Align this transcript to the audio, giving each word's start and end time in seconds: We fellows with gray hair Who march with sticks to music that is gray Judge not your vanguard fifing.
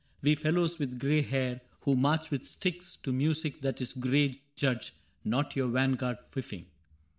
We 0.23 0.33
fellows 0.33 0.79
with 0.79 0.97
gray 0.97 1.21
hair 1.21 1.61
Who 1.81 1.95
march 1.95 2.31
with 2.31 2.47
sticks 2.47 2.95
to 3.03 3.13
music 3.13 3.61
that 3.61 3.79
is 3.81 3.93
gray 3.93 4.41
Judge 4.55 4.95
not 5.23 5.55
your 5.55 5.67
vanguard 5.67 6.17
fifing. 6.31 6.65